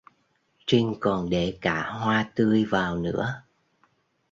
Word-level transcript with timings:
Trinh 0.67 0.95
còn 0.99 1.29
để 1.29 1.57
cả 1.61 1.91
hoa 1.91 2.31
tươi 2.35 2.65
vào 2.65 2.97
nữa 2.97 3.43